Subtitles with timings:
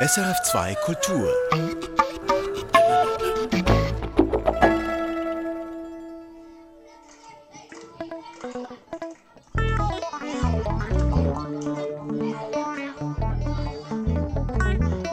[0.00, 1.28] SRF2 Kultur.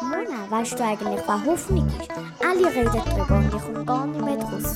[0.03, 2.11] Mona, weißt du eigentlich, was Hoffnung ist?
[2.43, 4.75] Alle reden darüber und ich komme gar nicht mehr draus.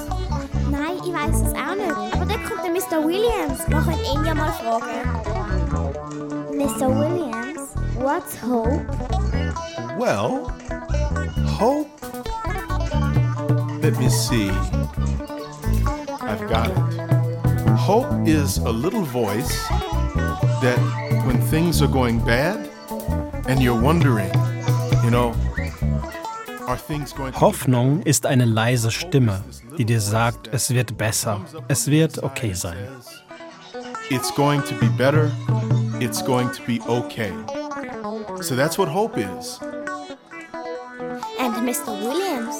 [0.72, 2.16] Nein, ich weiß es auch nicht.
[2.16, 3.08] Aber dann kommt der Mr.
[3.08, 3.60] Williams.
[3.68, 5.06] Wir können ihn ja mal fragen.
[6.58, 6.90] Mr.
[6.90, 9.29] Williams, what's hope?
[9.98, 10.50] Well,
[11.46, 11.90] hope.
[13.82, 14.50] Let me see.
[16.22, 17.10] I've got it.
[17.78, 19.68] Hope is a little voice
[20.62, 20.78] that
[21.26, 22.70] when things are going bad
[23.48, 24.32] and you're wondering,
[25.04, 25.34] you know,
[26.68, 29.44] are things going to Hoffnung ist eine leise Stimme,
[29.78, 32.78] die dir sagt, es wird besser, es wird okay sein.
[34.12, 35.32] It's going to be better.
[36.00, 37.32] It's going to be okay.
[38.42, 39.60] So that's what hope is.
[41.40, 41.88] And Mr.
[42.02, 42.56] Williams,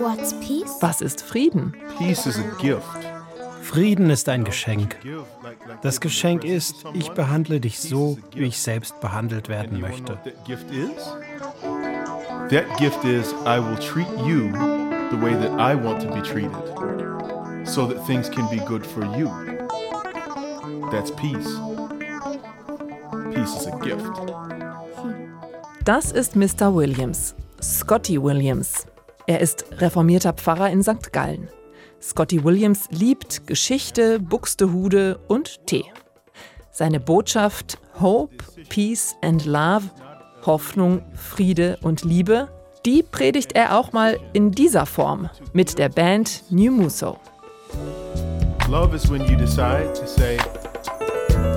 [0.00, 0.70] what's peace?
[0.80, 1.74] Was ist Frieden?
[1.98, 2.84] Peace is a gift.
[3.62, 4.96] Frieden ist ein Geschenk.
[5.82, 10.18] Das Geschenk ist, ich behandle dich so, wie ich selbst behandelt werden möchte.
[10.24, 11.12] That gift is?
[12.50, 14.52] That gift is I will treat you
[15.10, 16.52] the way that I want to be treated
[17.66, 19.28] so that things can be good for you.
[20.90, 21.58] That's peace.
[23.34, 24.43] Peace is a gift.
[25.84, 26.74] Das ist Mr.
[26.74, 28.86] Williams, Scotty Williams.
[29.26, 31.12] Er ist reformierter Pfarrer in St.
[31.12, 31.50] Gallen.
[32.00, 35.84] Scotty Williams liebt Geschichte, Buxtehude und Tee.
[36.70, 38.34] Seine Botschaft Hope,
[38.70, 39.90] Peace and Love,
[40.46, 42.48] Hoffnung, Friede und Liebe,
[42.86, 47.18] die predigt er auch mal in dieser Form mit der Band New Muso.
[48.70, 50.38] Love is when you decide to say,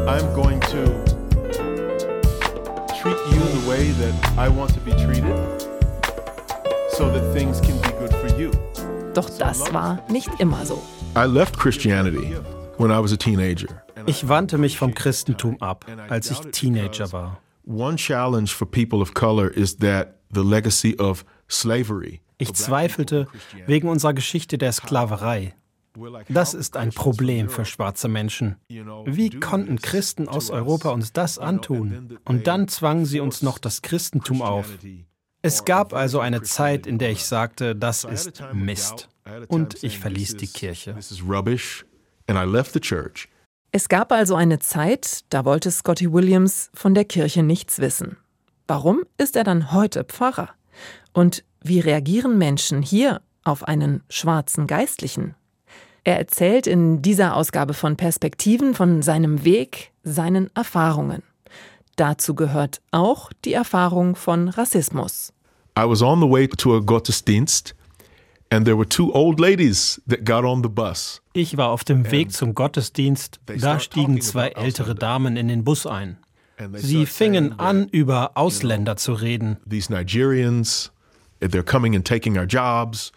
[0.05, 1.06] I'm going to
[3.77, 5.35] way that I want to be treated
[6.89, 8.51] so that things can be good for you.
[9.13, 10.81] Doch das war nicht immer so.
[11.15, 12.35] I left Christianity
[12.77, 13.83] when I was a teenager.
[14.07, 17.39] Ich wandte mich vom Christentum ab, als ich Teenager war.
[17.65, 22.21] One challenge for people of color is that the legacy of slavery.
[22.39, 23.27] Ich zweifelte
[23.67, 25.53] wegen unserer Geschichte der Sklaverei.
[26.29, 28.57] Das ist ein Problem für schwarze Menschen.
[29.05, 32.17] Wie konnten Christen aus Europa uns das antun?
[32.25, 34.67] Und dann zwangen sie uns noch das Christentum auf.
[35.41, 39.09] Es gab also eine Zeit, in der ich sagte, das ist Mist.
[39.47, 40.95] Und ich verließ die Kirche.
[43.71, 48.17] Es gab also eine Zeit, da wollte Scotty Williams von der Kirche nichts wissen.
[48.67, 50.49] Warum ist er dann heute Pfarrer?
[51.13, 55.35] Und wie reagieren Menschen hier auf einen schwarzen Geistlichen?
[56.07, 61.21] Er erzählt in dieser Ausgabe von Perspektiven von seinem Weg, seinen Erfahrungen.
[61.97, 65.33] Dazu gehört auch die Erfahrung von Rassismus.
[65.77, 67.75] I was on the way to a Gottesdienst,
[68.49, 71.21] and there were two old ladies that got on the bus.
[71.33, 75.85] Ich war auf dem Weg zum Gottesdienst, da stiegen zwei ältere Damen in den Bus
[75.85, 76.15] ein.
[76.75, 79.57] Sie fingen an, über Ausländer zu reden.
[79.69, 80.89] These Nigerians,
[81.41, 83.11] they're coming and taking our jobs.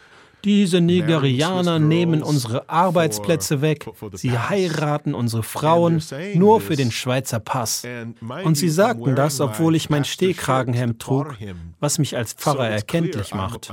[0.45, 6.03] Diese Nigerianer nehmen unsere Arbeitsplätze weg, sie heiraten unsere Frauen
[6.35, 7.87] nur für den Schweizer Pass.
[8.45, 11.37] Und sie sagten das, obwohl ich mein Stehkragenhemd trug,
[11.79, 13.73] was mich als Pfarrer erkenntlich macht.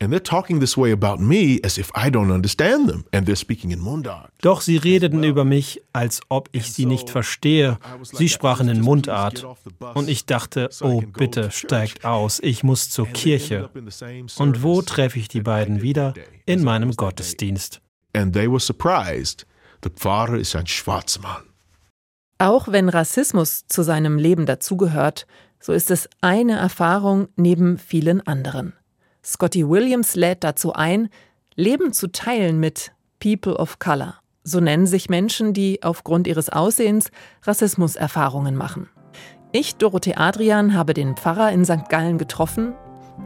[0.00, 3.04] And they're talking this way about me as if I don't understand them.
[3.12, 4.30] And they're speaking in Mundart.
[4.42, 7.78] Doch sie redeten über mich, als ob ich sie nicht verstehe.
[8.02, 9.44] Sie sprachen in Mundart.
[9.94, 13.70] Und ich dachte, oh bitte, steigt aus, ich muss zur Kirche.
[14.38, 16.14] Und wo treffe ich die beiden wieder?
[16.46, 17.80] In meinem Gottesdienst.
[18.12, 19.46] And they were surprised.
[19.82, 21.42] The Pfarrer ist ein schwarzer Mann.
[22.38, 25.26] Auch wenn Rassismus zu seinem Leben dazugehört,
[25.60, 28.74] so ist es eine Erfahrung neben vielen anderen.
[29.28, 31.10] Scotty Williams lädt dazu ein,
[31.54, 34.14] Leben zu teilen mit People of Color.
[34.42, 37.10] So nennen sich Menschen, die aufgrund ihres Aussehens
[37.42, 38.88] Rassismuserfahrungen machen.
[39.52, 41.90] Ich, Dorothee Adrian, habe den Pfarrer in St.
[41.90, 42.74] Gallen getroffen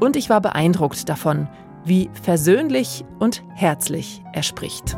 [0.00, 1.48] und ich war beeindruckt davon,
[1.84, 4.96] wie versöhnlich und herzlich er spricht.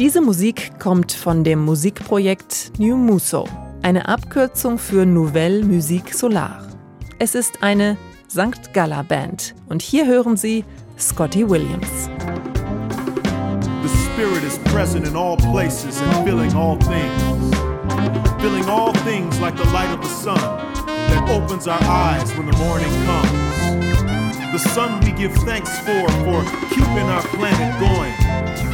[0.00, 3.46] Diese Musik kommt von dem Musikprojekt New Muso,
[3.82, 6.66] eine Abkürzung für Nouvelle Musique Solar.
[7.18, 7.98] Es ist eine
[8.30, 8.72] St.
[8.72, 10.64] Galla Band und hier hören Sie
[10.98, 12.08] Scotty Williams.
[13.82, 17.54] The Spirit is present in all places and filling all things.
[18.40, 20.40] Filling all things like the light of the sun
[21.10, 24.50] that opens our eyes when the morning comes.
[24.50, 28.69] The sun we give thanks for, for keeping our planet going.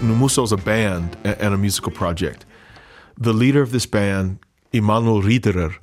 [0.00, 2.44] Numuso is a band and a musical project.
[3.16, 4.38] The leader of this band,
[4.72, 5.76] Immanuel Riederer,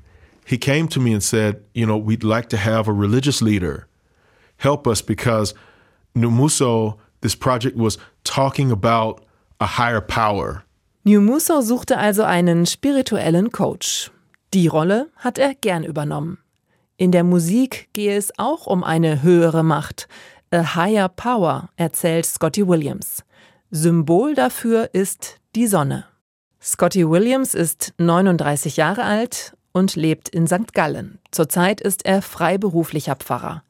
[0.45, 3.87] he came to me and said, You know, we'd like to have a religious leader
[4.57, 5.53] help us because
[6.15, 9.25] Numuso, this project was talking about
[9.59, 10.63] a higher power.
[11.05, 14.11] Numuso suchte also einen spirituellen Coach.
[14.53, 16.37] Die Rolle hat er gern übernommen.
[16.99, 20.09] In der Musik gehe es auch um eine höhere Macht,
[20.51, 23.23] a higher power, erzählt Scotty Williams.
[23.71, 26.03] Symbol dafür ist die Sonne.
[26.61, 30.73] Scotty Williams ist 39 Jahre alt und lebt in St.
[30.73, 31.19] Gallen.
[31.31, 33.63] Zurzeit ist er freiberuflicher Pfarrer.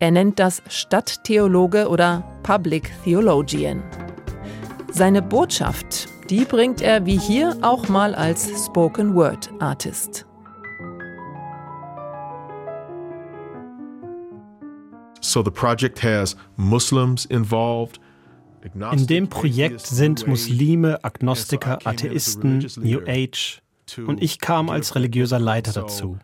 [0.00, 3.84] Er nennt das Stadttheologe oder Public Theologian.
[4.90, 10.26] Seine Botschaft, die bringt er wie hier auch mal als Spoken Word Artist.
[18.92, 23.60] In dem Projekt sind Muslime, Agnostiker, Atheisten, New Age
[24.06, 26.18] und ich kam als religiöser Leiter dazu.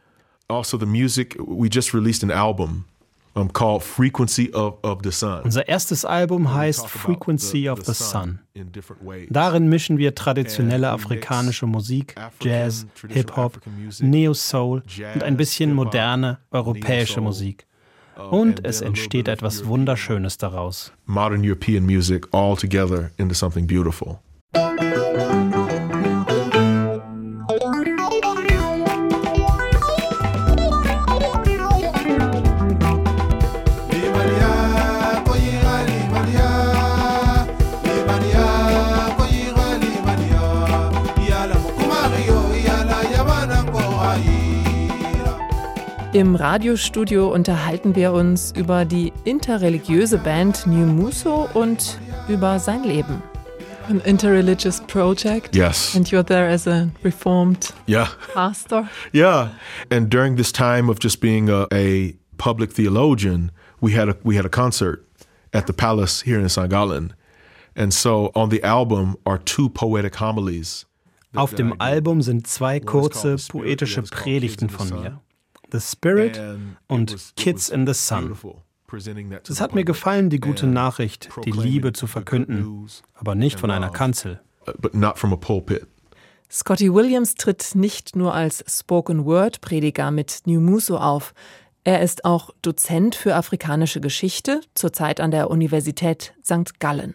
[0.49, 2.85] The music, we just released an album
[3.53, 5.43] called Frequency of, of the Sun.
[5.45, 8.41] Unser erstes Album heißt Frequency of the Sun.
[9.31, 13.61] Darin mischen wir traditionelle afrikanische Musik, Jazz, Hip-Hop,
[14.01, 14.83] Neo-Soul
[15.15, 17.67] und ein bisschen moderne europäische Musik.
[18.29, 20.93] Und es entsteht etwas Wunderschönes daraus.
[21.07, 24.19] Modern European music all together into something beautiful.
[46.21, 53.23] Im Radiostudio unterhalten wir uns über die interreligiöse Band New Muso und über sein Leben.
[53.89, 55.57] An interreligious project.
[55.57, 55.97] Yes.
[55.97, 58.09] And you're there as a reformed yeah.
[58.35, 58.87] pastor.
[59.15, 59.53] Yeah.
[59.91, 63.51] And during this time of just being a, a public theologian,
[63.81, 65.03] we had a we had a concert
[65.55, 66.69] at the Palace here in St.
[66.69, 67.15] Gallen.
[67.75, 70.85] And so on the album are two poetic homilies.
[71.35, 75.21] Auf dem Album sind zwei kurze poetische Predigten von mir.
[75.73, 76.41] The Spirit
[76.89, 78.37] und Kids in the Sun.
[79.49, 83.91] Es hat mir gefallen, die gute Nachricht, die Liebe zu verkünden, aber nicht von einer
[83.91, 84.41] Kanzel.
[84.67, 84.73] Uh,
[86.51, 91.33] Scotty Williams tritt nicht nur als Spoken Word Prediger mit New Muso auf.
[91.85, 96.79] Er ist auch Dozent für afrikanische Geschichte, zurzeit an der Universität St.
[96.81, 97.15] Gallen.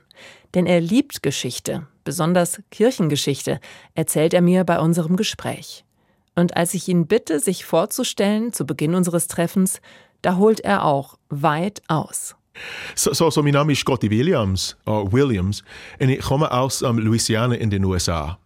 [0.56, 3.60] Denn er liebt Geschichte, besonders Kirchengeschichte,
[3.94, 5.84] erzählt er mir bei unserem Gespräch.
[6.35, 9.79] Und als ich ihn bitte, sich vorzustellen zu Beginn unseres Treffens,
[10.21, 12.35] da holt er auch weit aus.
[12.95, 15.63] So, so, so mein Name ist Scotty Williams, uh, Williams
[15.99, 18.37] und ich komme aus um, Louisiana in den USA.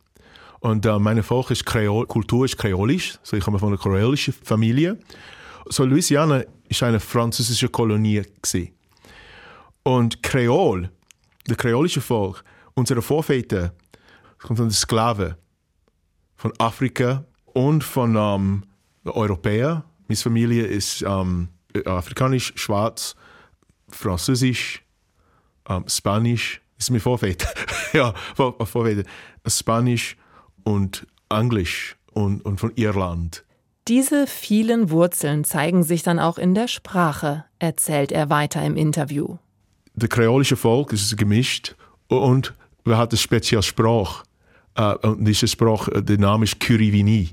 [0.59, 4.33] Und uh, meine Volk ist Kreol, Kultur ist kreolisch, so ich komme von einer kreolischen
[4.33, 4.97] Familie.
[5.67, 8.73] So Louisiana ist eine französische Kolonie gewesen.
[9.83, 10.89] Und Kreol,
[11.47, 12.43] der kreolische Volk,
[12.73, 13.73] unsere Vorväter,
[14.39, 15.35] kommt von den Sklaven
[16.35, 18.63] von Afrika und von ähm,
[19.05, 19.83] Europäern.
[20.07, 21.49] Meine Familie ist ähm,
[21.85, 23.15] afrikanisch, schwarz,
[23.89, 24.83] französisch,
[25.67, 26.61] ähm, spanisch.
[26.77, 27.49] Das ist mein Vorväter.
[27.93, 29.03] ja, Vorväter.
[29.45, 30.17] Spanisch
[30.63, 33.43] und Englisch und, und von Irland.
[33.87, 39.37] Diese vielen Wurzeln zeigen sich dann auch in der Sprache, erzählt er weiter im Interview.
[39.95, 41.75] Der kreolische Volk ist gemischt
[42.07, 42.53] und
[42.85, 44.23] wir haben eine spezielle Sprache.
[44.79, 47.31] Uh, und diese Sprache, der Name ist Curivini.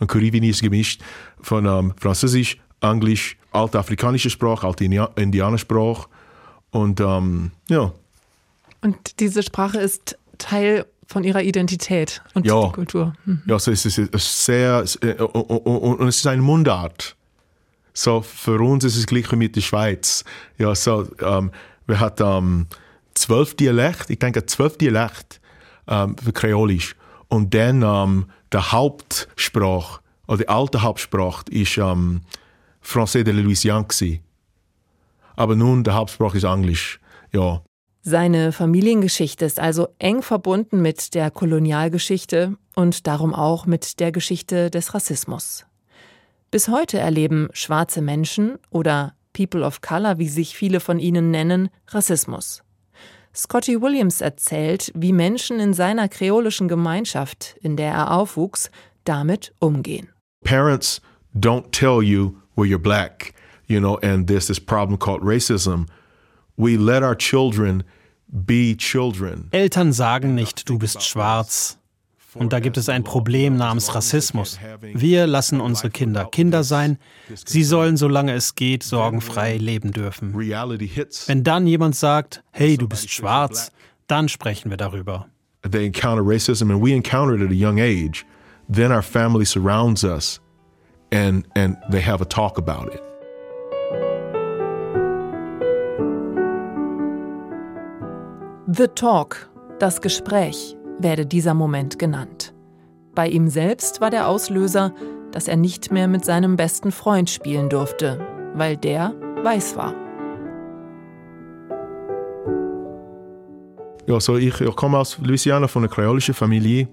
[0.00, 1.02] Und Curivini ist gemischt
[1.40, 6.08] von ähm, Französisch, Englisch, altafrikanischer Sprache, alte Indianersprache
[6.70, 7.92] und ähm, ja.
[8.80, 12.68] Und diese Sprache ist Teil von ihrer Identität und ja.
[12.68, 13.12] Kultur.
[13.24, 13.42] Mhm.
[13.46, 17.16] Ja, so es ist sehr äh, und es ist eine Mundart.
[17.92, 20.24] So für uns ist es gleich wie mit der Schweiz.
[20.56, 21.50] Ja, so ähm,
[21.86, 22.66] wir haben ähm,
[23.14, 25.38] zwölf Dialekte, ich denke zwölf Dialekte
[25.88, 26.94] ähm, für Kreolisch
[27.28, 32.22] und dann ähm, der Hauptsprache, oder die alte Hauptsprache, ist ähm,
[32.82, 33.84] Français de la Louisiane.
[33.84, 34.20] Gewesen.
[35.36, 37.00] Aber nun, der Hauptsprache ist Englisch.
[37.32, 37.62] Ja.
[38.02, 44.70] Seine Familiengeschichte ist also eng verbunden mit der Kolonialgeschichte und darum auch mit der Geschichte
[44.70, 45.66] des Rassismus.
[46.50, 51.68] Bis heute erleben schwarze Menschen oder People of Color, wie sich viele von ihnen nennen,
[51.88, 52.62] Rassismus.
[53.34, 58.70] Scotty Williams erzählt, wie Menschen in seiner kreolischen Gemeinschaft, in der er aufwuchs,
[59.04, 60.08] damit umgehen.
[60.44, 61.00] Parents
[61.34, 63.34] don't tell you well you're black,
[63.66, 65.86] you know, and there's this problem called racism.
[66.56, 67.84] We let our children
[68.28, 69.48] be children.
[69.52, 71.78] Eltern sagen nicht, du bist schwarz.
[72.34, 74.58] Und da gibt es ein Problem namens Rassismus.
[74.80, 76.98] Wir lassen unsere Kinder Kinder sein.
[77.34, 80.34] Sie sollen, solange es geht, sorgenfrei leben dürfen.
[80.34, 83.72] Wenn dann jemand sagt, hey, du bist schwarz,
[84.06, 85.26] dann sprechen wir darüber.
[85.62, 88.24] They encounter racism and we encounter it at a young age.
[88.72, 90.40] Then our family surrounds us
[91.12, 93.02] and, and they have a talk about it.
[98.72, 102.54] The Talk, das Gespräch, werde dieser Moment genannt.
[103.14, 104.94] Bei ihm selbst war der Auslöser,
[105.32, 108.20] dass er nicht mehr mit seinem besten Freund spielen durfte,
[108.54, 109.94] weil der weiß war.
[114.06, 116.88] Ja, so ich, ich komme aus Louisiana von einer kreolischen Familie.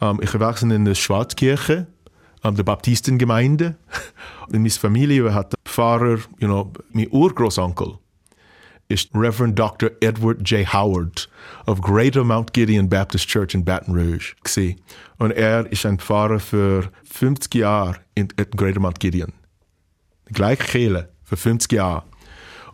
[0.00, 1.86] Um, ich erwachsen in der Schwarzkirche,
[2.42, 3.76] um, der Baptistengemeinde.
[4.46, 7.98] Und meine Familie hat Pfarrer, you know, mein Urgroßonkel
[8.90, 9.90] ist Reverend Dr.
[10.00, 10.66] Edward J.
[10.72, 11.28] Howard
[11.66, 14.34] of Greater Mount Gideon Baptist Church in Baton Rouge.
[14.42, 14.80] Gewesen.
[15.18, 19.32] Und er ist ein Pfarrer für 50 Jahre in, Greater Mount Gideon.
[20.28, 22.02] Die gleiche für 50 Jahre.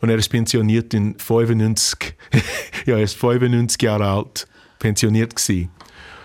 [0.01, 2.15] Und er ist pensioniert in 95.
[2.87, 5.71] ja, er ist 95 Jahre alt, pensioniert gewesen.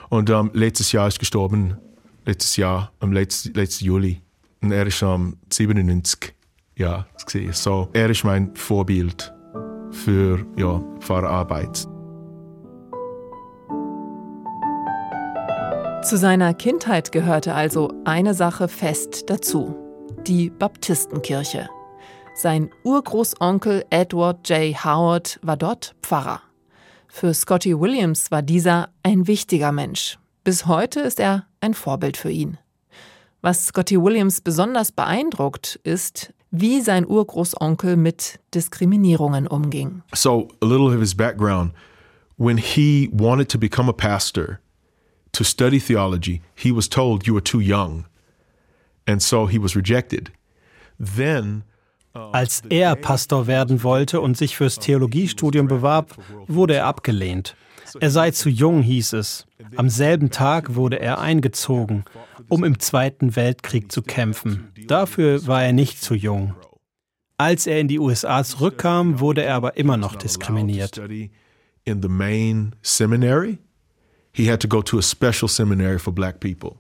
[0.09, 1.77] Und um, letztes Jahr ist gestorben.
[2.25, 4.21] Letztes Jahr, am letzten, letzten Juli.
[4.61, 6.33] Und er ist um, 97
[6.77, 7.07] Ja,
[7.51, 9.33] So, er ist mein Vorbild
[9.91, 11.87] für ja, Pfarrarbeit.
[16.03, 19.75] Zu seiner Kindheit gehörte also eine Sache fest dazu,
[20.25, 21.69] die Baptistenkirche.
[22.33, 24.83] Sein Urgroßonkel Edward J.
[24.83, 26.41] Howard war dort Pfarrer.
[27.07, 30.17] Für Scotty Williams war dieser ein wichtiger Mensch.
[30.43, 32.57] Bis heute ist er ein Vorbild für ihn.
[33.41, 40.03] Was Scotty Williams besonders beeindruckt, ist, wie sein Urgroßonkel mit Diskriminierungen umging.
[40.13, 41.71] So, a little of his background.
[42.37, 44.59] When he wanted to become a pastor,
[45.31, 48.05] to study theology, he was told you were too young.
[49.07, 50.31] And so he was rejected.
[50.99, 51.63] Then
[52.13, 56.17] als er Pastor werden wollte und sich fürs Theologiestudium bewarb,
[56.47, 57.55] wurde er abgelehnt.
[57.99, 59.45] Er sei zu jung, hieß es.
[59.75, 62.05] Am selben Tag wurde er eingezogen,
[62.47, 64.71] um im Zweiten Weltkrieg zu kämpfen.
[64.87, 66.55] Dafür war er nicht zu jung.
[67.37, 71.01] Als er in die USA zurückkam, wurde er aber immer noch diskriminiert.
[71.83, 73.57] In the main seminary,
[74.31, 76.75] he had to go to a special seminary for black people.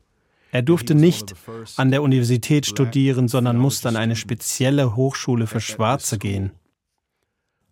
[0.51, 1.33] Er durfte nicht
[1.77, 6.51] an der Universität studieren, sondern musste an eine spezielle Hochschule für Schwarze gehen.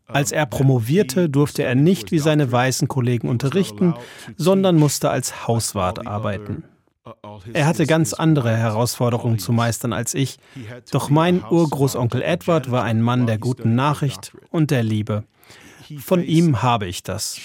[0.09, 3.93] Als er promovierte, durfte er nicht wie seine weißen Kollegen unterrichten,
[4.37, 6.63] sondern musste als Hauswart arbeiten.
[7.53, 10.37] Er hatte ganz andere Herausforderungen zu meistern als ich,
[10.91, 15.23] doch mein Urgroßonkel Edward war ein Mann der guten Nachricht und der Liebe.
[15.97, 17.39] Von ihm habe ich das.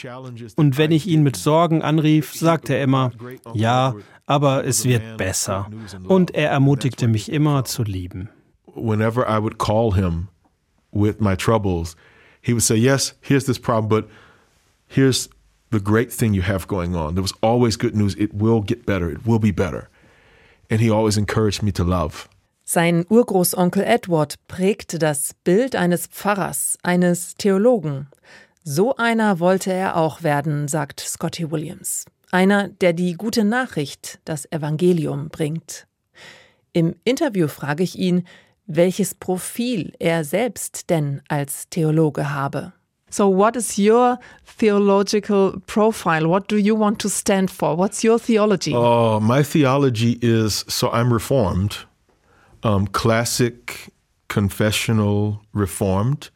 [0.57, 3.11] Und wenn ich ihn mit Sorgen anrief, sagte er immer,
[3.55, 3.95] ja,
[4.27, 5.71] aber es wird besser.
[6.07, 8.29] Und er ermutigte mich immer zu lieben.
[8.75, 10.29] Whenever I would call him
[10.93, 11.97] with my troubles,
[12.45, 14.09] he would say, Yes, here's this problem, but
[14.87, 15.29] here's
[15.71, 17.15] the great thing you have going on.
[17.15, 18.15] There was always good news.
[18.17, 19.11] It will get better.
[19.11, 19.89] It will be better.
[20.69, 22.29] And he always encouraged me to love.
[22.67, 28.09] Sein Urgroßonkel Edward prägte das Bild eines Pfarrers, eines Theologen.
[28.63, 32.07] So einer wollte er auch werden, sagt Scotty Williams.
[32.31, 35.87] Einer, der die gute Nachricht, das Evangelium bringt.
[36.73, 38.27] Im Interview frage ich ihn,
[38.67, 42.73] welches Profil er selbst denn als Theologe habe.
[43.11, 44.19] So, what is your
[44.59, 46.29] theological profile?
[46.29, 47.77] What do you want to stand for?
[47.79, 48.73] What's your theology?
[48.75, 51.87] Oh, my theology is so I'm Reformed,
[52.65, 53.93] um, classic
[54.27, 56.33] confessional Reformed,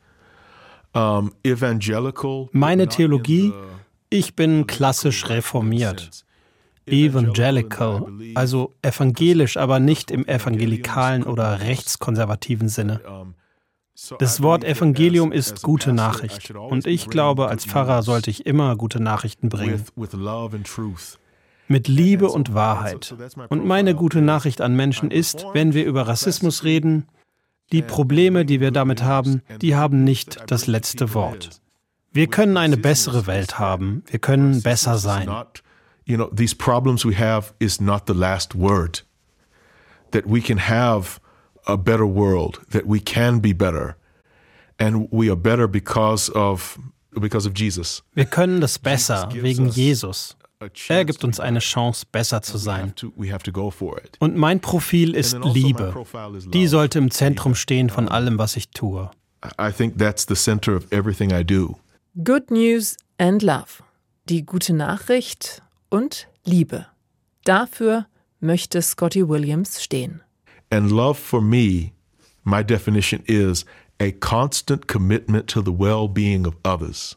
[0.95, 2.49] um, evangelical.
[2.53, 3.53] Meine Theologie,
[4.09, 6.25] ich bin klassisch reformiert.
[6.91, 13.01] Evangelical, also evangelisch, aber nicht im evangelikalen oder rechtskonservativen Sinne.
[14.19, 19.03] Das Wort Evangelium ist gute Nachricht und ich glaube, als Pfarrer sollte ich immer gute
[19.03, 19.85] Nachrichten bringen.
[21.67, 23.15] Mit Liebe und Wahrheit.
[23.49, 27.07] Und meine gute Nachricht an Menschen ist, wenn wir über Rassismus reden,
[27.73, 31.61] die Probleme, die wir damit haben, die haben nicht das letzte Wort.
[32.13, 34.03] Wir können eine bessere Welt haben.
[34.07, 35.29] Wir können besser sein
[36.09, 39.03] you know, these problems we have is not the last word.
[40.11, 41.21] That we can have
[41.67, 43.97] a better world, that we can be better.
[44.79, 46.79] And we are better because of,
[47.13, 48.03] because of Jesus.
[48.15, 50.35] Wir können das besser wegen Jesus.
[50.89, 52.93] Er gibt uns eine Chance, besser zu sein.
[54.19, 55.95] Und mein Profil ist also Liebe.
[56.53, 59.09] Die sollte im Zentrum stehen von allem, was ich tue.
[59.61, 61.79] I think that's the center of everything I do.
[62.25, 63.85] Good News and Love.
[64.29, 66.87] Die gute Nachricht und Liebe.
[67.45, 68.07] Dafür
[68.41, 70.23] möchte Scotty Williams stehen.
[70.71, 71.93] And love for me,
[72.45, 73.65] my definition is
[74.01, 77.17] a constant commitment to the well-being of others.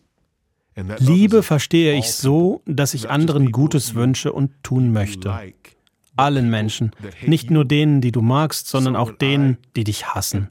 [0.99, 5.29] Liebe verstehe ich so, dass ich anderen Gutes wünsche und tun möchte.
[6.21, 6.91] Allen Menschen,
[7.25, 10.47] nicht nur denen, die du magst, sondern auch denen, die dich hassen.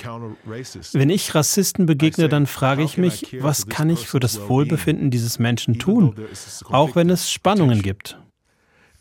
[0.93, 5.39] Wenn ich Rassisten begegne, dann frage ich mich, was kann ich für das Wohlbefinden dieses
[5.39, 6.15] Menschen tun,
[6.71, 8.19] auch wenn es Spannungen gibt.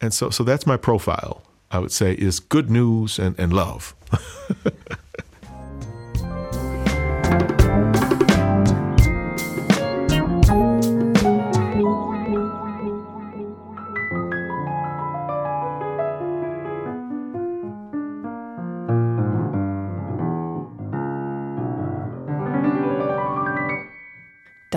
[0.02, 1.42] And so, so that's my profile,
[1.74, 3.94] I would say, is good news and, and love.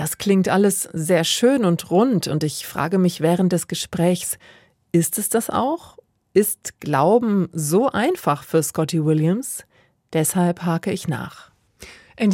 [0.03, 4.37] Das klingt alles sehr schön und rund und ich frage mich während des Gesprächs,
[4.91, 5.97] ist es das auch?
[6.33, 9.63] Ist Glauben so einfach für Scotty Williams?
[10.11, 11.51] Deshalb hake ich nach.
[12.17, 12.31] Haben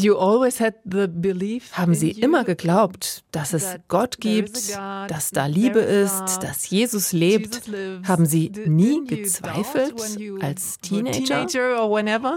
[1.93, 4.75] Sie immer geglaubt, dass es Gott gibt,
[5.07, 7.61] dass da Liebe ist, dass Jesus lebt?
[8.07, 9.93] Haben Sie nie gezweifelt
[10.41, 11.45] als Teenager?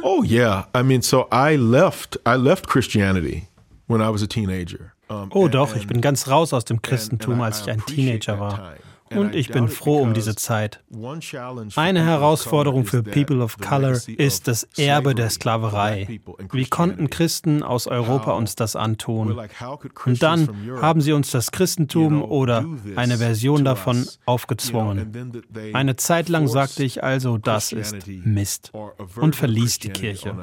[0.03, 2.21] Oh yeah, I mean, so I left.
[2.29, 3.49] I left Christianity
[3.87, 4.91] when I was a teenager.
[5.31, 8.75] Oh doch, ich bin ganz raus aus dem Christentum, als ich ein Teenager war.
[9.14, 10.83] Und ich bin froh um diese Zeit.
[11.76, 16.21] Eine Herausforderung für People of Color ist das Erbe der Sklaverei.
[16.52, 19.38] Wie konnten Christen aus Europa uns das antun?
[20.04, 20.49] Und dann
[20.81, 22.64] haben sie uns das Christentum oder
[22.97, 25.42] eine Version davon aufgezwungen.
[25.73, 28.73] Eine Zeit lang sagte ich also, das ist Mist
[29.16, 30.35] und verließ die Kirche.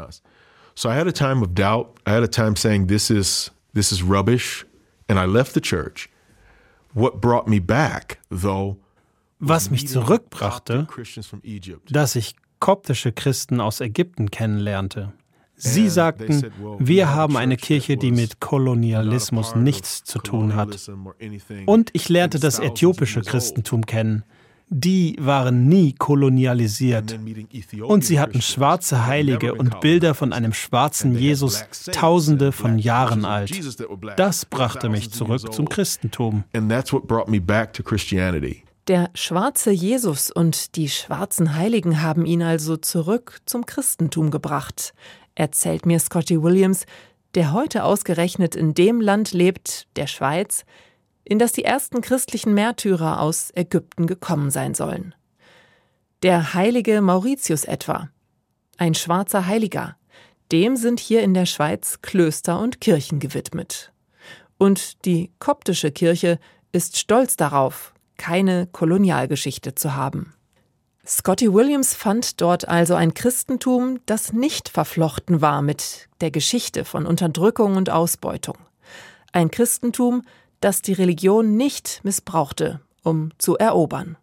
[0.76, 2.00] So I had a time of doubt.
[2.08, 4.66] I had a time saying this is this is rubbish
[5.08, 6.10] and I left the church.
[6.94, 8.78] What brought me back, though,
[9.40, 10.86] Was mich zurückbrachte,
[11.90, 15.14] dass ich koptische Christen aus Ägypten kennenlernte.
[15.56, 20.90] Sie sagten, wir haben eine Kirche, die mit Kolonialismus nichts zu tun hat.
[21.66, 24.24] Und ich lernte das äthiopische Christentum kennen,
[24.70, 27.20] die waren nie kolonialisiert.
[27.82, 33.52] Und sie hatten schwarze Heilige und Bilder von einem schwarzen Jesus, tausende von Jahren alt.
[34.16, 36.44] Das brachte mich zurück zum Christentum.
[38.88, 44.94] Der schwarze Jesus und die schwarzen Heiligen haben ihn also zurück zum Christentum gebracht,
[45.36, 46.86] erzählt mir Scotty Williams,
[47.36, 50.66] der heute ausgerechnet in dem Land lebt, der Schweiz,
[51.30, 55.14] in das die ersten christlichen Märtyrer aus Ägypten gekommen sein sollen.
[56.24, 58.10] Der heilige Mauritius etwa,
[58.78, 59.96] ein schwarzer Heiliger,
[60.52, 63.94] dem sind hier in der Schweiz Klöster und Kirchen gewidmet.
[64.58, 66.40] Und die koptische Kirche
[66.72, 70.34] ist stolz darauf, keine Kolonialgeschichte zu haben.
[71.06, 77.06] Scotty Williams fand dort also ein Christentum, das nicht verflochten war mit der Geschichte von
[77.06, 78.58] Unterdrückung und Ausbeutung.
[79.32, 80.24] Ein Christentum,
[80.62, 84.18] das die Religion nicht missbrauchte, um zu erobern.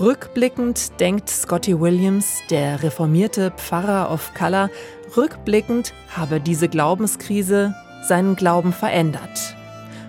[0.00, 4.70] Rückblickend denkt Scotty Williams, der reformierte Pfarrer of Color,
[5.16, 7.74] rückblickend habe diese Glaubenskrise
[8.06, 9.57] seinen Glauben verändert.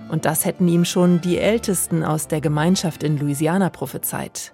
[0.10, 4.54] Und das hätten ihm schon die Ältesten aus der Gemeinschaft in Louisiana prophezeit,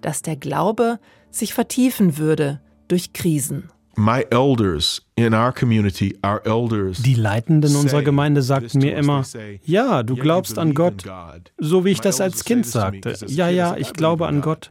[0.00, 0.98] dass der Glaube
[1.30, 3.70] sich vertiefen würde durch Krisen.
[3.98, 9.24] My elders in our community, our elders Die Leitenden unserer Gemeinde sagten mir immer,
[9.64, 11.04] ja, du glaubst an Gott,
[11.56, 13.16] so wie ich das als Kind sagte.
[13.26, 14.70] Ja, ja, ich glaube an Gott.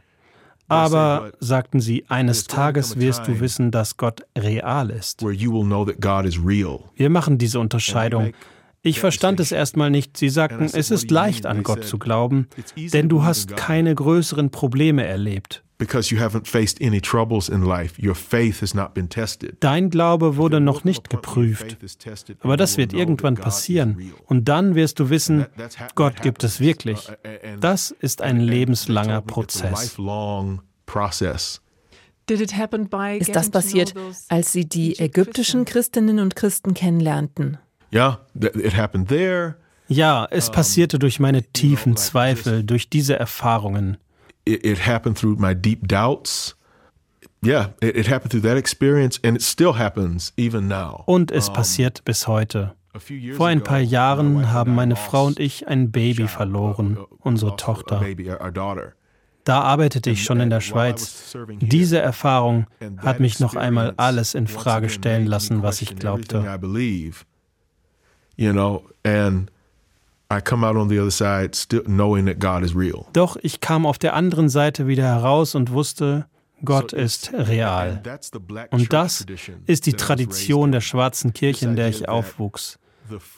[0.68, 5.22] Aber, sagten sie, eines Tages wirst du wissen, dass Gott real ist.
[5.22, 8.32] Wir machen diese Unterscheidung.
[8.86, 10.16] Ich verstand es erstmal nicht.
[10.16, 12.46] Sie sagten, es ist leicht an Gott zu glauben,
[12.76, 15.64] denn du hast keine größeren Probleme erlebt.
[19.60, 21.76] Dein Glaube wurde noch nicht geprüft.
[22.40, 24.12] Aber das wird irgendwann passieren.
[24.24, 25.46] Und dann wirst du wissen,
[25.96, 27.08] Gott gibt es wirklich.
[27.60, 29.98] Das ist ein lebenslanger Prozess.
[32.28, 33.94] Ist das passiert,
[34.28, 37.58] als Sie die ägyptischen Christinnen und Christen kennenlernten?
[37.96, 39.56] Ja, it happened there.
[39.88, 43.98] Ja, es passierte durch meine tiefen Zweifel, durch diese Erfahrungen.
[44.46, 46.56] it, happened through my deep doubts.
[47.44, 51.02] Yeah, it, it happened through that experience and it still happens even now.
[51.06, 52.74] Und es passiert bis heute.
[53.36, 58.02] Vor ein paar Jahren haben meine Frau und ich ein Baby verloren, unsere Tochter.
[59.44, 61.36] Da arbeitete ich schon in der Schweiz.
[61.60, 66.42] Diese Erfahrung hat mich noch einmal alles in Frage stellen lassen, was ich glaubte.
[73.12, 76.26] Doch ich kam auf der anderen Seite wieder heraus und wusste,
[76.64, 78.02] Gott ist real.
[78.70, 79.26] Und das
[79.66, 82.78] ist die Tradition der schwarzen Kirche, in der ich aufwuchs.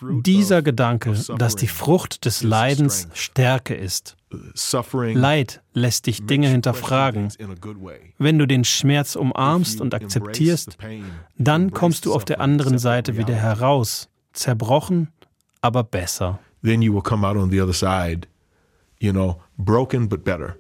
[0.01, 4.17] Dieser Gedanke, dass die Frucht des Leidens Stärke ist.
[5.15, 7.29] Leid lässt dich Dinge hinterfragen.
[8.19, 10.79] Wenn du den Schmerz umarmst und akzeptierst,
[11.37, 14.09] dann kommst du auf der anderen Seite wieder heraus,
[14.39, 15.09] zerbrochen,
[15.61, 16.39] aber besser.
[16.63, 18.27] Then you will come out on the other side,
[19.01, 20.57] you know, broken but better.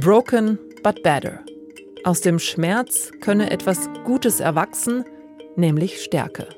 [0.00, 1.40] Broken but better.
[2.04, 5.04] Aus dem Schmerz könne etwas Gutes erwachsen,
[5.56, 6.48] nämlich Stärke.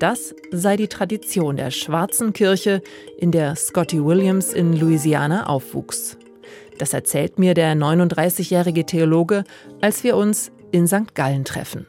[0.00, 2.82] Das sei die Tradition der schwarzen Kirche,
[3.16, 6.18] in der Scotty Williams in Louisiana aufwuchs.
[6.78, 9.44] Das erzählt mir der 39-jährige Theologe,
[9.80, 11.14] als wir uns in St.
[11.14, 11.86] Gallen treffen.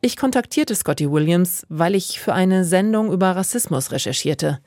[0.00, 4.60] Ich kontaktierte Scotty Williams, weil ich für eine Sendung über Rassismus recherchierte.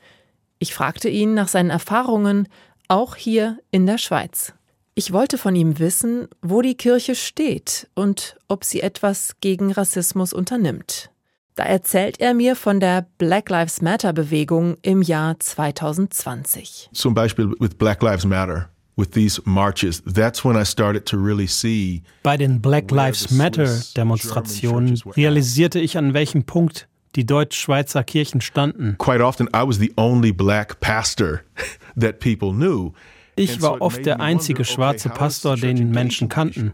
[0.58, 2.48] Ich fragte ihn nach seinen Erfahrungen,
[2.88, 4.52] auch hier in der Schweiz.
[4.94, 10.32] Ich wollte von ihm wissen, wo die Kirche steht und ob sie etwas gegen Rassismus
[10.32, 11.12] unternimmt.
[11.54, 16.90] Da erzählt er mir von der Black Lives Matter Bewegung im Jahr 2020.
[16.92, 18.70] Zum Beispiel mit Black Lives Matter.
[18.98, 23.80] With these marches, that's when I started to really see Bei den Black Lives Matter
[23.96, 28.96] Demonstrationen realisierte ich, an welchem Punkt die deutsch-schweizer Kirchen standen.
[28.98, 31.42] Quite often I was the only black pastor
[31.96, 32.92] that people knew.
[33.36, 36.72] Ich war oft der einzige schwarze Pastor, den Menschen kannten.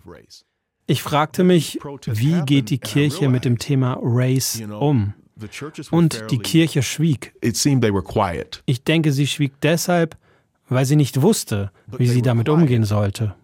[0.86, 5.12] Ich fragte mich, wie geht die Kirche mit dem Thema Race um?
[5.90, 7.34] Und die Kirche schwieg.
[7.42, 10.16] Ich denke, sie schwieg deshalb,
[10.68, 13.34] weil sie nicht wusste, wie sie damit umgehen sollte.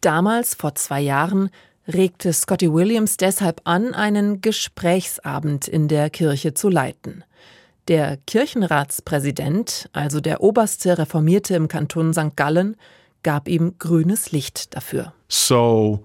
[0.00, 1.50] Damals, vor zwei Jahren,
[1.88, 7.24] regte Scotty Williams deshalb an, einen Gesprächsabend in der Kirche zu leiten.
[7.88, 12.36] Der Kirchenratspräsident, also der oberste Reformierte im Kanton St.
[12.36, 12.76] Gallen,
[13.22, 15.12] gab ihm grünes Licht dafür.
[15.28, 16.04] So,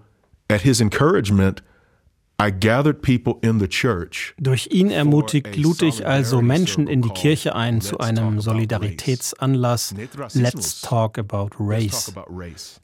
[0.50, 1.64] at his encouragement,
[4.40, 9.96] Durch ihn ermutigt lud ich also Menschen in die Kirche ein zu einem Solidaritätsanlass
[10.34, 12.14] Let's Talk About Race.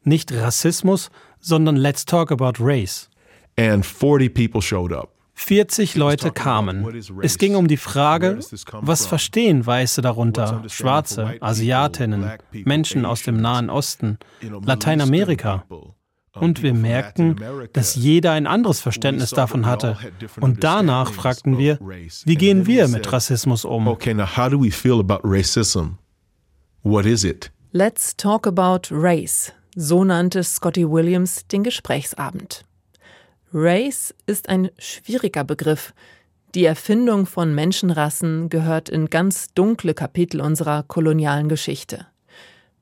[0.03, 3.09] Nicht Rassismus, sondern Let's Talk About Race.
[3.55, 5.09] And 40 people showed up.
[5.35, 6.85] 40 Leute kamen.
[7.21, 8.39] Es ging um die Frage,
[8.81, 15.65] was verstehen Weiße darunter, Schwarze, Asiatinnen, Menschen aus dem Nahen Osten, Lateinamerika.
[16.35, 17.39] Und wir merkten,
[17.73, 19.97] dass jeder ein anderes Verständnis davon hatte.
[20.41, 23.87] Und danach fragten wir, wie gehen wir mit Rassismus um?
[23.87, 25.97] Okay, now how do we feel about racism?
[26.81, 27.51] What is it?
[27.71, 29.53] Let's talk about race.
[29.75, 32.65] So nannte Scotty Williams den Gesprächsabend.
[33.53, 35.93] Race ist ein schwieriger Begriff.
[36.55, 42.07] Die Erfindung von Menschenrassen gehört in ganz dunkle Kapitel unserer kolonialen Geschichte.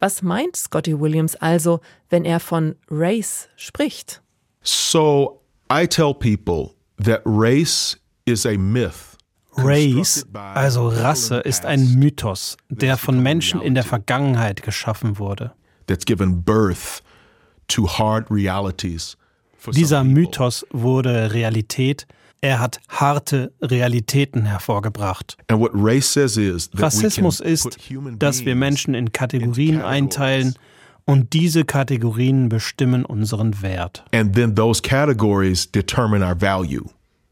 [0.01, 4.21] Was meint Scotty Williams also, wenn er von Race spricht?
[4.63, 9.17] So, I tell people that race is a myth.
[9.57, 15.53] Race, also Rasse, ist ein Mythos, der von Menschen in der Vergangenheit geschaffen wurde.
[15.87, 17.01] That's given birth
[17.67, 19.17] to hard realities
[19.71, 22.07] dieser Mythos wurde Realität.
[22.43, 25.37] Er hat harte Realitäten hervorgebracht.
[25.47, 27.77] Rassismus ist,
[28.17, 30.55] dass wir Menschen in Kategorien einteilen
[31.05, 34.03] und diese Kategorien bestimmen unseren Wert.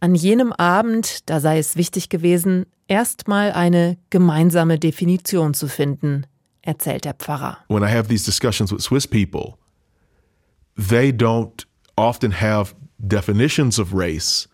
[0.01, 6.25] An jenem Abend, da sei es wichtig gewesen, erstmal eine gemeinsame Definition zu finden,
[6.61, 7.57] erzählt der Pfarrer.
[7.67, 9.57] When I have these discussions with Swiss people,
[10.75, 14.48] they don't often have definitions of race.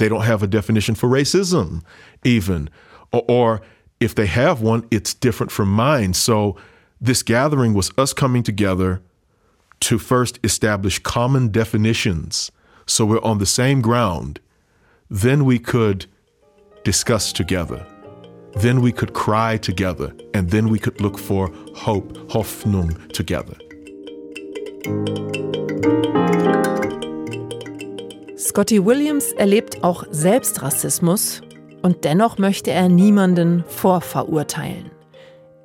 [0.00, 1.82] They don't have a definition for racism,
[2.24, 2.70] even.
[3.12, 3.60] Or, or,
[4.00, 6.14] if they have one, it's different from mine.
[6.14, 6.56] So
[6.98, 9.02] this gathering was us coming together
[9.80, 12.50] to first establish common definitions
[12.86, 14.40] so we're on the same ground.
[15.10, 16.06] Then we could
[16.82, 17.86] discuss together.
[18.56, 20.14] Then we could cry together.
[20.32, 23.58] And then we could look for hope, Hoffnung together.
[28.40, 31.42] Scotty Williams erlebt auch selbst Rassismus
[31.82, 34.90] und dennoch möchte er niemanden vorverurteilen.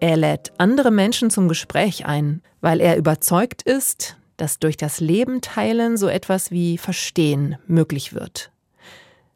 [0.02, 5.40] Er lädt andere Menschen zum Gespräch ein, weil er überzeugt ist, dass durch das Leben
[5.40, 8.52] teilen so etwas wie Verstehen möglich wird.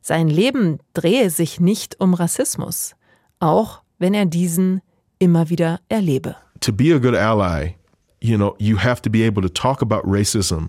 [0.01, 2.95] Sein Leben drehe sich nicht um Rassismus,
[3.39, 4.81] auch wenn er diesen
[5.17, 6.35] immer wieder erlebe.
[6.59, 7.75] To be a good ally,
[8.19, 10.67] you know, you have to be able to talk about racism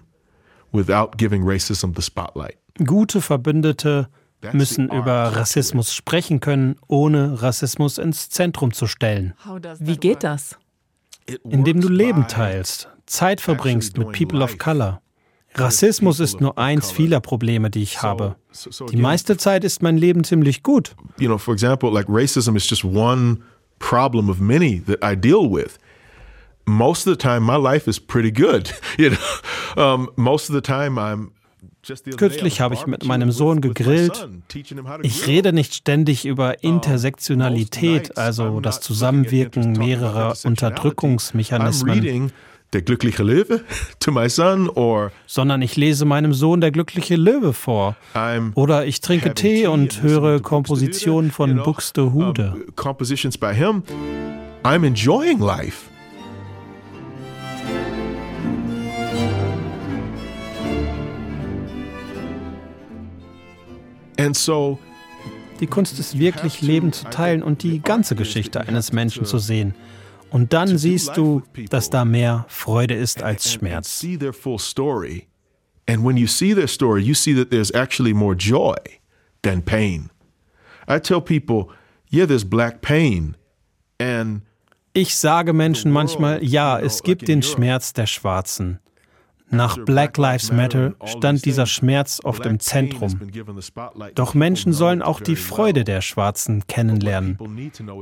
[0.72, 2.56] without giving racism the spotlight.
[2.84, 4.08] Gute Verbündete
[4.52, 9.34] müssen über Rassismus sprechen können, ohne Rassismus ins Zentrum zu stellen.
[9.78, 10.58] Wie geht das?
[11.44, 15.00] Indem du Leben teilst, Zeit verbringst mit People of Color.
[15.54, 18.36] Rassismus ist nur eins vieler Probleme, die ich habe.
[18.90, 20.94] Die meiste Zeit ist mein Leben ziemlich gut.
[21.18, 23.38] You know, for example, like racism is just one
[23.78, 25.78] problem of many that I deal with.
[26.70, 28.72] Most of the time, my life is pretty good.
[28.98, 31.30] You know, um, most of the time, I'm
[32.16, 34.28] Kürzlich habe ich mit meinem Sohn gegrillt.
[35.02, 42.32] Ich rede nicht ständig über Intersektionalität, also das Zusammenwirken mehrerer Unterdrückungsmechanismen.
[42.72, 43.64] Der glückliche Löwe
[43.98, 47.96] to my son or sondern ich lese meinem Sohn der glückliche Löwe vor.
[48.54, 52.66] Oder ich trinke Tee und höre Kompositionen von Buxtehude.
[52.76, 53.82] Compositions by him.
[54.62, 55.89] I'm enjoying life.
[65.60, 69.74] Die Kunst ist wirklich, Leben zu teilen und die ganze Geschichte eines Menschen zu sehen.
[70.30, 74.04] Und dann siehst du, dass da mehr Freude ist als Schmerz.
[75.86, 78.76] And when you see their story, you see that there's actually more joy
[79.42, 80.10] than pain.
[80.86, 81.74] I tell people,
[82.12, 83.36] yeah, there's black pain.
[83.98, 84.42] And
[84.92, 88.78] ich sage Menschen manchmal, ja, es gibt den Schmerz der Schwarzen.
[89.50, 93.18] Nach Black Lives Matter stand dieser Schmerz oft im Zentrum.
[94.14, 97.38] Doch Menschen sollen auch die Freude der Schwarzen kennenlernen.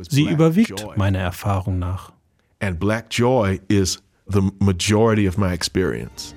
[0.08, 2.12] Sie überwiegt meiner Erfahrung nach.
[2.60, 6.34] And black joy is the majority of my experience.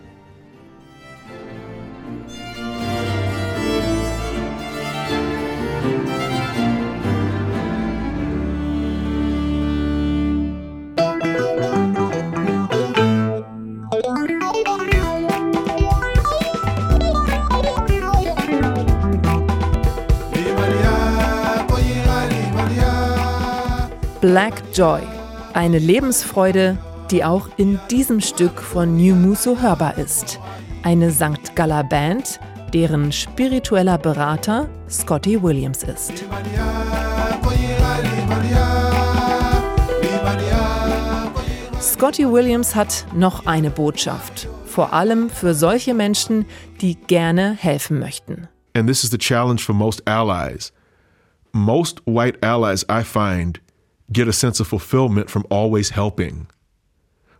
[24.21, 25.01] Black Joy,
[25.53, 26.77] eine Lebensfreude,
[27.09, 30.39] die auch in diesem Stück von New Muso hörbar ist.
[30.83, 31.55] Eine St.
[31.55, 32.39] Galler Band,
[32.71, 36.23] deren spiritueller Berater Scotty Williams ist.
[41.81, 46.45] Scotty Williams hat noch eine Botschaft, vor allem für solche Menschen,
[46.79, 48.47] die gerne helfen möchten.
[48.75, 50.71] And this is the challenge for most allies.
[51.53, 53.59] Most white allies I find
[54.11, 56.47] get a sense of fulfillment from always helping.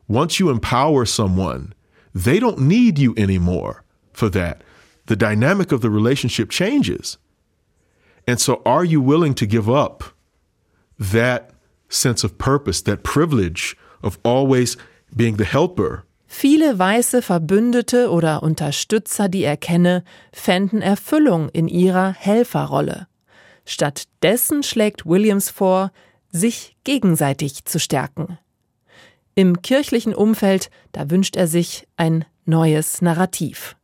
[0.07, 1.73] Once you empower someone,
[2.13, 4.62] they don't need you anymore for that.
[5.05, 7.17] The dynamic of the relationship changes.
[8.27, 10.03] And so, are you willing to give up
[10.99, 11.51] that
[11.89, 14.77] sense of purpose, that privilege of always
[15.15, 16.05] being the helper?
[16.27, 23.07] Viele weiße Verbündete oder Unterstützer, die er kenne, fänden Erfüllung in ihrer Helferrolle.
[23.65, 25.91] Stattdessen schlägt Williams vor,
[26.31, 28.37] sich gegenseitig zu stärken.
[29.35, 33.75] Im kirchlichen Umfeld, da wünscht er sich ein neues Narrativ.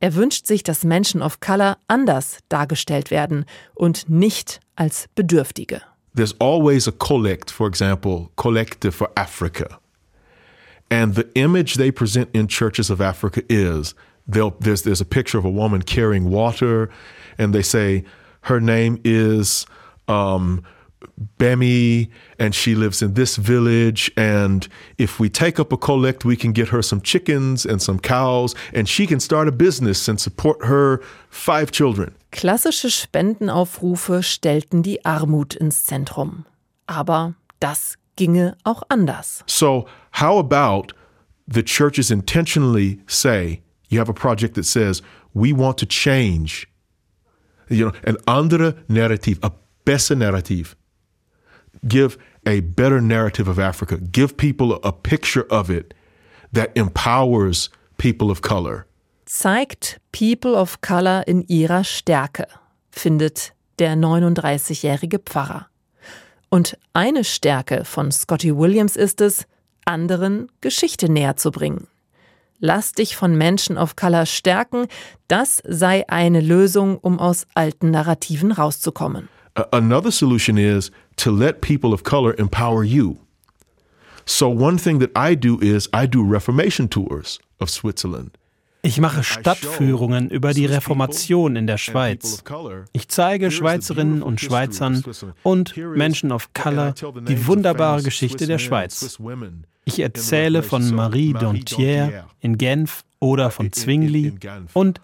[0.00, 5.82] Er wünscht sich, dass Menschen of Color anders dargestellt werden und nicht als Bedürftige.
[6.16, 9.78] There's always a collect, for example, collective for Africa.
[10.90, 13.94] And the image they present in churches of Africa is
[14.26, 16.90] there's, there's a picture of a woman carrying water,
[17.38, 18.04] and they say
[18.42, 19.66] her name is
[20.08, 20.64] um,
[21.38, 22.08] Bemi
[22.38, 24.10] and she lives in this village.
[24.16, 27.98] And if we take up a collect, we can get her some chickens and some
[27.98, 32.14] cows, and she can start a business and support her five children.
[32.32, 36.44] Klassische Spendenaufrufe stellten die Armut ins Zentrum.
[36.86, 39.42] Aber das ginge auch anders.
[39.46, 40.92] So, how about
[41.46, 45.02] the churches intentionally say, you have a project that says,
[45.34, 46.68] we want to change,
[47.68, 49.50] you know, an andere narrative, a
[49.84, 50.76] besser narrative
[51.86, 55.94] give a better narrative of Africa, give people a picture of it
[56.52, 58.86] that empowers people of color.
[59.26, 62.48] Zeigt People of Color in ihrer Stärke,
[62.90, 65.66] findet der 39-jährige Pfarrer.
[66.48, 69.46] Und eine Stärke von Scotty Williams ist es,
[69.84, 71.86] anderen Geschichte näher zu bringen.
[72.58, 74.86] Lass dich von Menschen of Color stärken,
[75.28, 79.28] das sei eine Lösung, um aus alten Narrativen rauszukommen.
[79.72, 83.18] Another solution is to let people of color empower you.
[84.24, 88.30] So one thing that I do is I do reformation tours of Switzerland.
[88.82, 92.42] Ich mache Stadtführungen über die Reformation in der Schweiz.
[92.92, 95.04] Ich zeige Schweizerinnen und Schweizern
[95.42, 96.94] und Menschen of Color
[97.28, 99.18] die wunderbare Geschichte der Schweiz.
[99.84, 104.32] Ich erzähle von Marie Dontière in Genf oder von Zwingli
[104.72, 105.00] und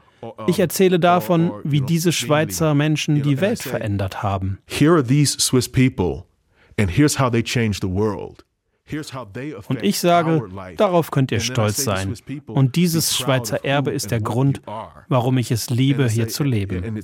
[0.46, 4.58] ich erzähle davon, wie diese Schweizer Menschen die Welt verändert haben.
[9.68, 12.14] Und ich sage, darauf könnt ihr stolz sein.
[12.46, 14.62] Und dieses Schweizer Erbe ist der Grund,
[15.08, 17.02] warum ich es liebe, hier zu leben.